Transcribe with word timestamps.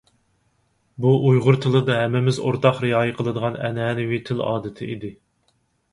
بۇ 1.05 1.11
ئۇيغۇر 1.27 1.59
تىلىدا 1.65 1.99
ھەممىمىز 1.99 2.39
ئورتاق 2.45 2.81
رىئايە 2.87 3.15
قىلىدىغان 3.19 3.61
ئەنئەنىۋى 3.69 4.23
تىل 4.31 4.45
ئادىتى 4.47 4.93
ئىدى. 4.95 5.17